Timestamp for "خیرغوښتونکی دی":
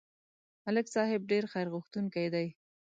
1.53-2.47